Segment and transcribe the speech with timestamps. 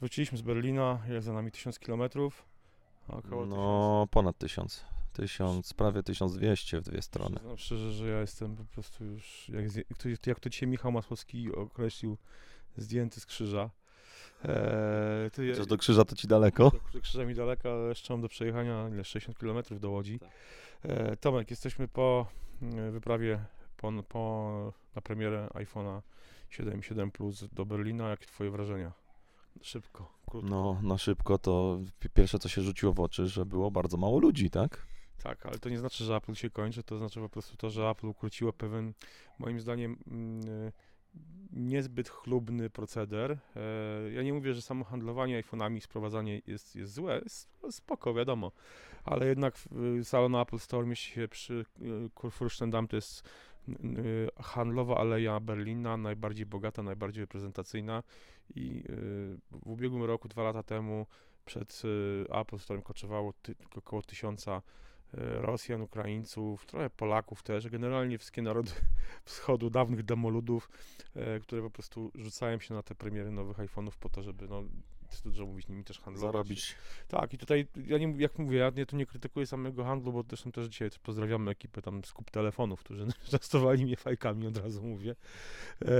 [0.00, 2.02] Wróciliśmy z Berlina, jest za nami 1000 km.
[3.08, 4.84] Około No, ponad 1000.
[5.12, 7.04] 1000, prawie 1200 w dwie 1000.
[7.04, 7.34] strony.
[7.36, 9.64] Przyznam szczerze, że ja jestem po prostu już, jak,
[10.26, 12.16] jak, to, dzisiaj Michał Masłowski określił,
[12.76, 13.70] zdjęty z krzyża.
[14.44, 16.72] Eee, to ja- Chociaż do krzyża to ci daleko.
[16.94, 20.18] do, krzyża mi daleko, ale jeszcze mam do przejechania ile 60 km do Łodzi.
[20.18, 20.30] Tak.
[20.82, 22.26] E, Tomek, jesteśmy po
[22.62, 23.44] e, wyprawie
[23.76, 26.00] po, po, na premierę iPhone'a
[26.50, 28.08] 7 i 7 Plus do Berlina.
[28.08, 28.92] Jakie twoje wrażenia?
[29.62, 30.50] Szybko, krótko.
[30.50, 34.18] No, na szybko to pi- pierwsze co się rzuciło w oczy, że było bardzo mało
[34.18, 34.86] ludzi, tak?
[35.22, 37.88] Tak, ale to nie znaczy, że Apple się kończy, to znaczy po prostu to, że
[37.90, 38.92] Apple ukróciło pewien,
[39.38, 40.72] moim zdaniem, mm, y,
[41.52, 43.38] niezbyt chlubny proceder.
[43.56, 47.20] E, Ja nie mówię, że samo handlowanie iPhone'ami, sprowadzanie jest, jest złe,
[47.70, 48.52] spoko, wiadomo,
[49.04, 49.54] ale jednak
[50.00, 53.28] y, salon Apple Store mieści się przy y, Kurfürstendamm, to jest y,
[54.40, 58.02] handlowa aleja Berlina, najbardziej bogata, najbardziej reprezentacyjna.
[58.54, 61.06] I y, w ubiegłym roku, dwa lata temu,
[61.44, 64.62] przed y, Apple Store koczowało ty, około tysiąca
[65.12, 68.70] Rosjan, Ukraińców, trochę Polaków też, generalnie wszystkie narody
[69.24, 70.68] wschodu, dawnych demoludów,
[71.42, 74.62] które po prostu rzucają się na te premiery nowych iPhone'ów po to, żeby, no,
[75.10, 76.32] jest dużo mówić, nimi też handlować.
[76.32, 76.74] Zarobić.
[77.08, 80.24] Tak, i tutaj, ja nie, jak mówię, ja nie, tu nie krytykuję samego handlu, bo
[80.28, 84.56] zresztą też dzisiaj też pozdrawiamy ekipę tam z kup telefonów, którzy częstowali mnie fajkami, od
[84.56, 85.16] razu mówię.
[85.84, 85.92] E,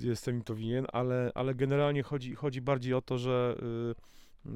[0.00, 3.56] jestem im to winien, ale, ale generalnie chodzi, chodzi bardziej o to, że
[4.46, 4.48] y,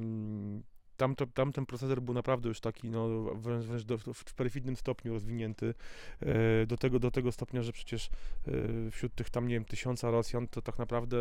[0.93, 5.13] mm, tamto, tamten proceder był naprawdę już taki, no, wręcz, wręcz do, w perfidnym stopniu
[5.13, 5.73] rozwinięty,
[6.19, 8.09] e, do tego, do tego stopnia, że przecież
[8.47, 11.17] e, wśród tych tam, nie wiem, tysiąca Rosjan, to tak naprawdę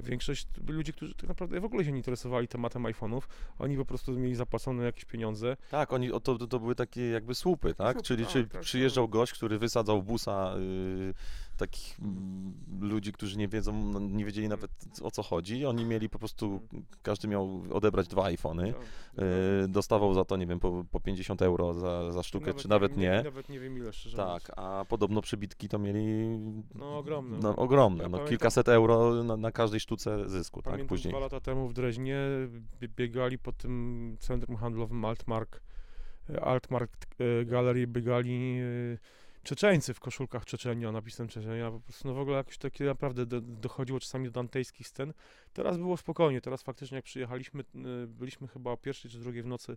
[0.00, 3.20] większość ludzi, którzy tak naprawdę w ogóle się nie interesowali tematem iPhone'ów,
[3.58, 5.56] oni po prostu mieli zapłacone jakieś pieniądze.
[5.70, 7.96] Tak, oni, o, to, to były takie jakby słupy, tak?
[7.96, 11.14] Słupy, czyli tak, czyli tak, przyjeżdżał gość, który wysadzał busa y,
[11.56, 14.70] takich mm, ludzi, którzy nie wiedzą, no, nie wiedzieli nawet
[15.02, 15.66] o co chodzi.
[15.66, 16.60] Oni mieli po prostu,
[17.02, 18.72] każdy miał odebrać dwa iPhony.
[18.72, 19.24] Tak.
[19.64, 22.96] Y, dostawał za to, nie wiem, po, po 50 euro za, za sztukę, czy nawet
[22.96, 23.22] nie.
[23.24, 24.42] Nawet nie wiem ile, szczerze mówiąc.
[24.44, 26.38] Tak, a podobno przebitki to mieli
[26.74, 27.38] No ogromne.
[27.42, 31.12] no, ogromne, Ja no, pamiętam- kilkaset euro na, na każdej sztuce zysku, tak, Pamiętam później.
[31.12, 32.18] dwa lata temu w Dreźnie
[32.80, 35.60] bie- biegali po tym centrum handlowym Altmark,
[36.30, 38.98] e, Altmark e, galerii biegali e,
[39.46, 43.40] Czeczeńcy w koszulkach Czeczenia, napisem Czeczenia, po prostu no w ogóle jakoś takie naprawdę do,
[43.40, 45.12] dochodziło czasami do dantejskich scen.
[45.52, 49.46] Teraz było spokojnie, teraz faktycznie jak przyjechaliśmy, e, byliśmy chyba o pierwszej czy drugiej w
[49.46, 49.76] nocy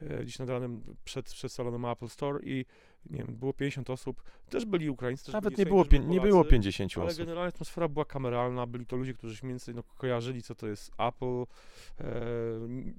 [0.00, 2.64] e, gdzieś nad ranem przed, przed salonem Apple Store i
[3.10, 6.20] nie wiem, było 50 osób, też byli Ukraińcy, też Nawet byli nie było, pię- nie
[6.20, 6.50] było Polacy.
[6.50, 7.18] 50 Ale osób.
[7.18, 10.90] generalnie atmosfera była kameralna, byli to ludzie, którzy mniej więcej no, kojarzyli, co to jest
[10.98, 11.42] Apple.
[12.00, 12.04] E,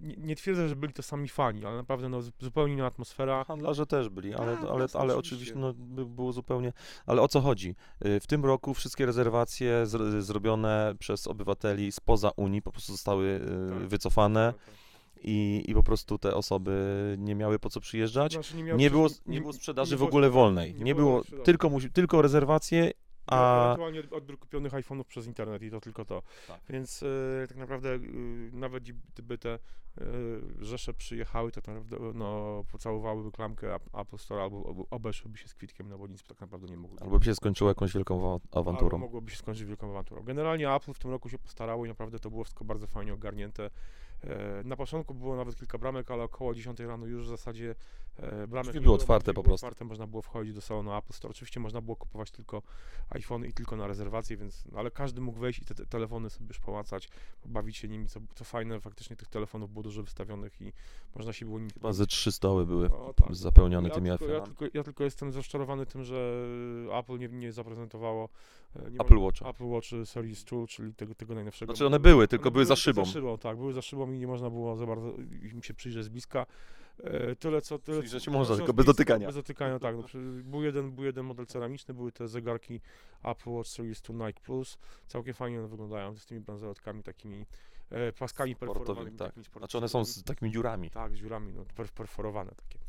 [0.02, 3.44] nie, nie twierdzę, że byli to sami fani, ale naprawdę no, zu- zupełnie inna atmosfera.
[3.44, 5.54] Handlarze też byli, ale, Tak, ale, jasne, ale oczywiście.
[5.56, 6.74] oczywiście no, by było zupełnie.
[7.06, 7.76] Ale o co chodzi?
[8.06, 13.26] Y, W tym roku wszystkie rezerwacje zr- zrobione przez obywateli spoza Unii po prostu zostały
[13.28, 13.88] y, Tak.
[13.88, 14.85] wycofane Tak, tak.
[15.28, 18.34] I, i po prostu te osoby nie miały po co przyjeżdżać.
[18.34, 20.74] Znaczy, miał Nie było, przecież- nie było sprzedaży nie w ogóle wolnej.
[20.76, 22.92] nie Nie było tylko, musi, tylko rezerwacje,
[23.28, 26.22] a Ewentualnie od- odbiór kupionych iPhone'ów przez internet i to tylko to.
[26.48, 26.62] Tak.
[26.70, 28.00] Więc e, tak naprawdę e,
[28.54, 28.84] nawet
[29.14, 29.60] gdyby te e,
[30.60, 35.48] rzesze przyjechały, to tak naprawdę no, pocałowałyby klamkę App- Apple Store albo albo obeszłyby się
[35.48, 38.20] z kwitkiem, no bo nic tak naprawdę nie mogły albo by się skończyło jakąś wielką
[38.20, 38.98] wa- Albo awanturą.
[38.98, 40.24] mogłoby się skończyć wielką awanturą.
[40.24, 43.70] Generalnie Apple w tym roku się postarało i naprawdę to było wszystko bardzo fajnie ogarnięte.
[44.24, 47.76] E, Na początku było nawet kilka bramek, ale około 10 rano już w zasadzie
[48.18, 49.66] e, bramek Drzwi nie były było, otwarte po były prostu.
[49.68, 51.32] Otwarte, można było wchodzić do salonu Apple Store.
[51.32, 52.62] Oczywiście można było kupować tylko
[53.10, 56.30] iPhony i tylko na rezerwację, więc, no, ale każdy mógł wejść i te, te telefony
[56.30, 57.10] sobie już połacać,
[57.42, 60.74] pobawić się nimi, co, co fajne, faktycznie tych telefonów było dużo wystawionych i
[61.16, 63.36] można się było nimi Chyba ze trzy stoły były O, tak.
[63.36, 66.48] zapełnione ja tymi tylko, ja, tylko, ja tylko jestem rozczarowany tym, że
[67.00, 68.30] Apple nie, nie zaprezentowało
[68.76, 69.50] e, nie Apple Watcha.
[69.50, 71.74] Apple Watch Series 2, czyli tego, tego najnowszego.
[71.74, 73.06] Znaczy one były, tylko były za szybą.
[73.06, 75.14] Za szybą, tak, były za szybą i nie można było za bardzo
[75.54, 76.46] im się przyjrzeć z bliska.
[77.04, 77.80] E, tyle co...
[77.80, 79.28] Tyle, Przyjrzeć co- się można, tylko bez dotykania.
[79.28, 79.96] Bez dotykania, tak.
[79.96, 82.82] No, przy- był, jeden, był jeden model ceramiczny, były te zegarki
[83.24, 84.78] Apple Watch Series 2 Nike Plus.
[85.08, 87.46] Całkiem fajnie one wyglądają, z tymi bransoletkami takimi,
[87.90, 89.18] e, paskami perforowanymi.
[89.18, 89.28] tak.
[89.28, 90.90] takimi Znaczy one są z takimi dziurami.
[90.90, 92.80] Tak, z dziurami, no, per, perforowane takie.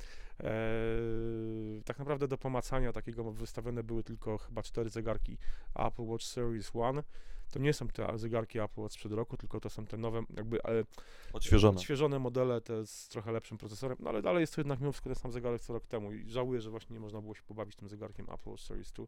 [0.40, 5.38] Eee, tak naprawdę do pomacania takiego wystawione były tylko chyba cztery zegarki
[5.74, 7.02] Apple Watch Series One.
[7.50, 10.84] To nie są te zegarki Apple sprzed roku, tylko to są te nowe, jakby e,
[11.32, 11.76] Odświeżone.
[11.76, 15.10] odświeżone modele, te z trochę lepszym procesorem, no ale dalej jest to jednak mimo wszystko
[15.10, 17.76] ten sam zegarek co rok temu i żałuję, że właśnie nie można było się pobawić
[17.76, 19.04] tym zegarkiem Apple Watch Series 2.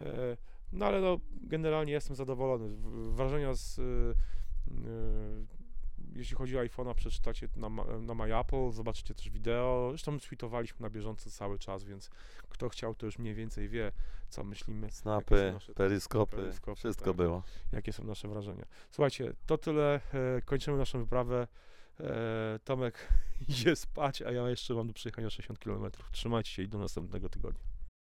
[0.00, 0.36] E,
[0.72, 2.76] no ale no, generalnie jestem zadowolony.
[3.12, 3.78] Wrażenia z...
[3.78, 5.67] e, e,
[6.14, 7.68] jeśli chodzi o iPhone'a, przeczytacie na,
[8.00, 9.88] na My Apple, zobaczycie też wideo.
[9.90, 12.10] Zresztą tweetowaliśmy na bieżąco cały czas, więc
[12.48, 13.92] kto chciał, to już mniej więcej wie,
[14.28, 17.16] co myślimy, Snapy, nasze- peryskopy, peryskopy, wszystko tak.
[17.16, 17.42] było.
[17.72, 18.64] jakie są nasze wrażenia.
[18.90, 20.00] Słuchajcie, to tyle.
[20.14, 21.48] E, kończymy naszą wyprawę.
[22.00, 23.08] E, Tomek
[23.48, 25.90] idzie spać, a ja jeszcze mam do przejechania 60 km.
[26.12, 27.77] Trzymajcie się i do następnego tygodnia.